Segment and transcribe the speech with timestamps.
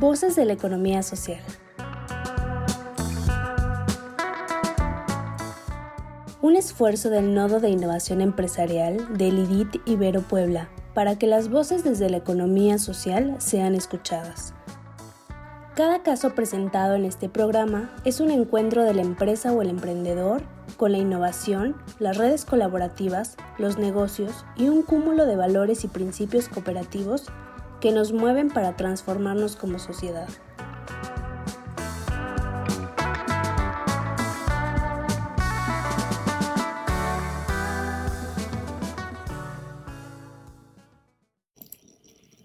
[0.00, 1.40] Voces de la economía social.
[6.40, 11.82] Un esfuerzo del Nodo de Innovación Empresarial del IDIT Ibero Puebla para que las voces
[11.82, 14.54] desde la economía social sean escuchadas.
[15.74, 20.42] Cada caso presentado en este programa es un encuentro de la empresa o el emprendedor
[20.76, 26.48] con la innovación, las redes colaborativas, los negocios y un cúmulo de valores y principios
[26.48, 27.32] cooperativos
[27.80, 30.28] que nos mueven para transformarnos como sociedad.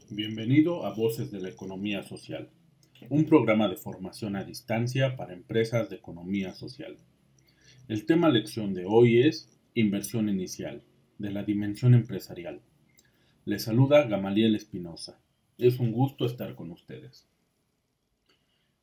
[0.09, 2.50] Bienvenido a Voces de la Economía Social,
[3.09, 6.98] un programa de formación a distancia para empresas de economía social.
[7.88, 10.84] El tema lección de hoy es Inversión inicial,
[11.17, 12.61] de la dimensión empresarial.
[13.45, 15.23] Les saluda Gamaliel Espinosa.
[15.59, 17.28] Es un gusto estar con ustedes.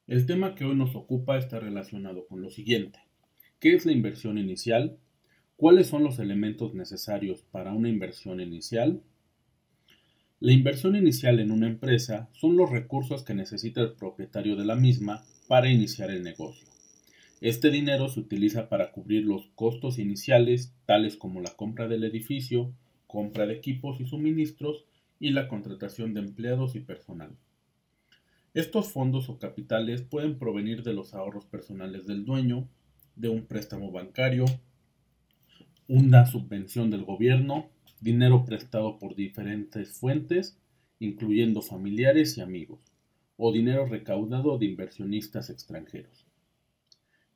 [0.07, 3.01] El tema que hoy nos ocupa está relacionado con lo siguiente.
[3.59, 4.97] ¿Qué es la inversión inicial?
[5.57, 9.03] ¿Cuáles son los elementos necesarios para una inversión inicial?
[10.39, 14.77] La inversión inicial en una empresa son los recursos que necesita el propietario de la
[14.77, 16.69] misma para iniciar el negocio.
[17.41, 22.73] Este dinero se utiliza para cubrir los costos iniciales, tales como la compra del edificio,
[23.09, 24.85] compra de equipos y suministros
[25.21, 27.37] y la contratación de empleados y personal.
[28.55, 32.67] Estos fondos o capitales pueden provenir de los ahorros personales del dueño,
[33.15, 34.47] de un préstamo bancario,
[35.87, 37.69] una subvención del gobierno,
[38.01, 40.59] dinero prestado por diferentes fuentes,
[40.99, 42.81] incluyendo familiares y amigos,
[43.37, 46.27] o dinero recaudado de inversionistas extranjeros.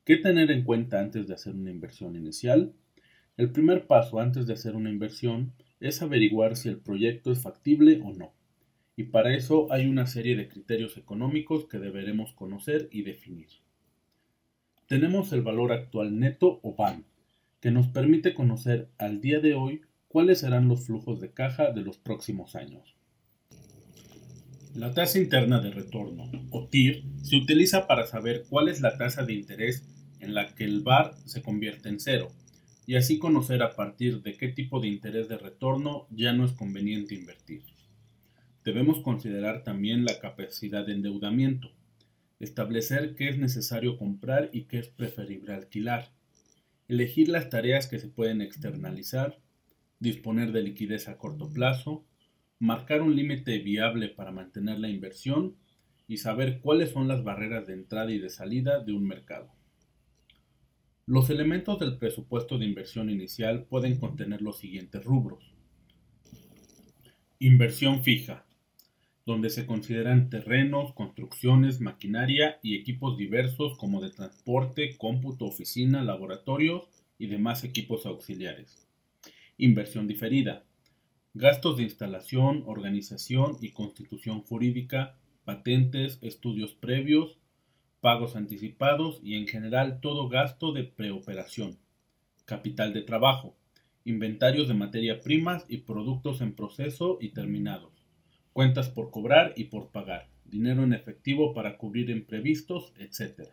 [0.03, 2.73] ¿Qué tener en cuenta antes de hacer una inversión inicial?
[3.37, 5.53] El primer paso antes de hacer una inversión
[5.87, 8.33] es averiguar si el proyecto es factible o no.
[8.95, 13.47] Y para eso hay una serie de criterios económicos que deberemos conocer y definir.
[14.87, 17.05] Tenemos el valor actual neto o BAN,
[17.59, 21.81] que nos permite conocer al día de hoy cuáles serán los flujos de caja de
[21.81, 22.95] los próximos años.
[24.75, 29.25] La tasa interna de retorno, o TIR, se utiliza para saber cuál es la tasa
[29.25, 29.87] de interés
[30.19, 32.27] en la que el VAR se convierte en cero,
[32.85, 36.51] y así conocer a partir de qué tipo de interés de retorno ya no es
[36.51, 37.63] conveniente invertir.
[38.63, 41.71] Debemos considerar también la capacidad de endeudamiento,
[42.39, 46.11] establecer qué es necesario comprar y qué es preferible alquilar,
[46.87, 49.39] elegir las tareas que se pueden externalizar,
[49.99, 52.05] disponer de liquidez a corto plazo,
[52.59, 55.55] marcar un límite viable para mantener la inversión
[56.07, 59.51] y saber cuáles son las barreras de entrada y de salida de un mercado.
[61.07, 65.53] Los elementos del presupuesto de inversión inicial pueden contener los siguientes rubros.
[67.37, 68.47] Inversión fija,
[69.23, 76.89] donde se consideran terrenos, construcciones, maquinaria y equipos diversos como de transporte, cómputo, oficina, laboratorios
[77.19, 78.87] y demás equipos auxiliares.
[79.59, 80.63] Inversión diferida,
[81.35, 87.37] gastos de instalación, organización y constitución jurídica, patentes, estudios previos,
[88.05, 91.79] pagos anticipados y en general todo gasto de preoperación,
[92.45, 93.57] capital de trabajo,
[94.03, 98.05] inventarios de materia primas y productos en proceso y terminados,
[98.53, 103.49] cuentas por cobrar y por pagar, dinero en efectivo para cubrir imprevistos, etc.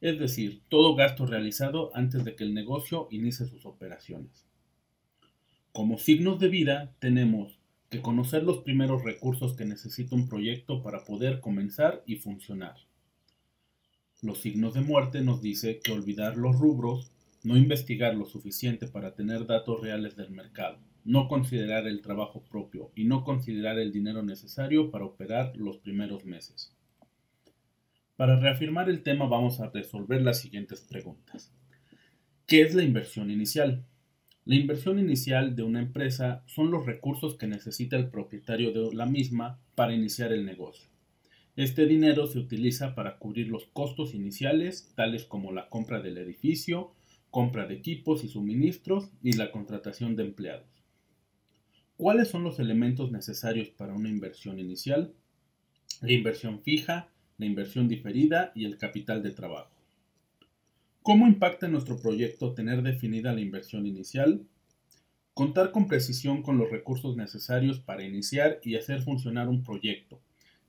[0.00, 4.46] Es decir, todo gasto realizado antes de que el negocio inicie sus operaciones.
[5.72, 7.58] Como signos de vida tenemos
[7.90, 12.76] que conocer los primeros recursos que necesita un proyecto para poder comenzar y funcionar.
[14.22, 17.12] Los signos de muerte nos dice que olvidar los rubros,
[17.44, 22.90] no investigar lo suficiente para tener datos reales del mercado, no considerar el trabajo propio
[22.94, 26.74] y no considerar el dinero necesario para operar los primeros meses.
[28.16, 31.52] Para reafirmar el tema vamos a resolver las siguientes preguntas.
[32.46, 33.84] ¿Qué es la inversión inicial?
[34.46, 39.04] La inversión inicial de una empresa son los recursos que necesita el propietario de la
[39.04, 40.88] misma para iniciar el negocio.
[41.56, 46.92] Este dinero se utiliza para cubrir los costos iniciales, tales como la compra del edificio,
[47.30, 50.68] compra de equipos y suministros y la contratación de empleados.
[51.96, 55.14] ¿Cuáles son los elementos necesarios para una inversión inicial?
[56.02, 57.08] La inversión fija,
[57.38, 59.72] la inversión diferida y el capital de trabajo.
[61.00, 64.46] ¿Cómo impacta en nuestro proyecto tener definida la inversión inicial?
[65.32, 70.20] Contar con precisión con los recursos necesarios para iniciar y hacer funcionar un proyecto,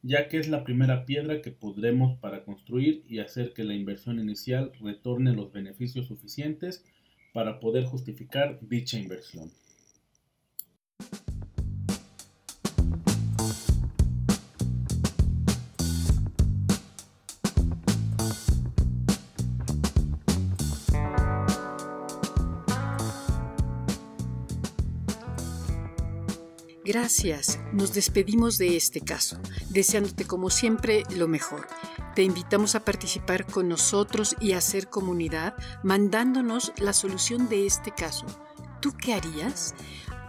[0.07, 4.19] ya que es la primera piedra que podremos para construir y hacer que la inversión
[4.19, 6.85] inicial retorne los beneficios suficientes
[7.33, 9.51] para poder justificar dicha inversión.
[26.87, 27.59] Gracias.
[27.73, 29.37] Nos despedimos de este caso,
[29.71, 31.67] deseándote como siempre lo mejor.
[32.15, 35.53] Te invitamos a participar con nosotros y a hacer comunidad
[35.83, 38.25] mandándonos la solución de este caso.
[38.79, 39.75] ¿Tú qué harías?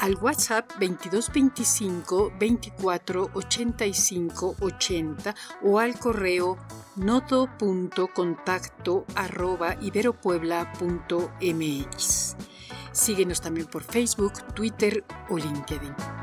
[0.00, 6.58] Al WhatsApp 2225 24 85 80 o al correo
[6.96, 12.36] nodo.contacto arroba iberopuebla.mx.
[12.90, 16.17] Síguenos también por Facebook, Twitter o LinkedIn.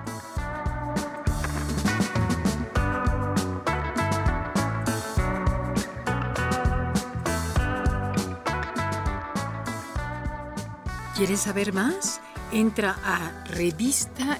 [11.15, 12.19] ¿Quieres saber más?
[12.51, 14.35] Entra a revistai.mx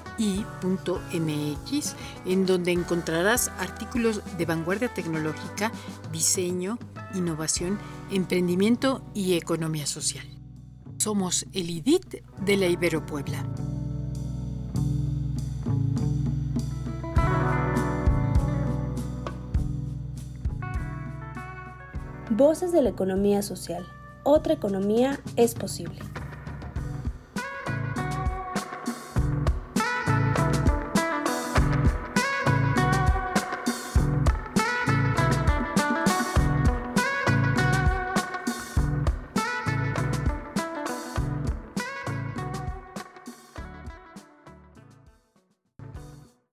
[2.26, 5.72] en donde encontrarás artículos de vanguardia tecnológica,
[6.12, 6.78] diseño,
[7.14, 7.80] innovación,
[8.12, 10.28] emprendimiento y economía social.
[10.98, 13.46] Somos el IDIT de la Ibero Puebla.
[22.32, 23.88] Voces de la economía social.
[24.24, 26.02] Otra economía es posible.